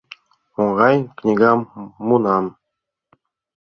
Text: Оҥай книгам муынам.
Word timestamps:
Оҥай 0.63 0.97
книгам 1.17 1.59
муынам. 2.05 2.45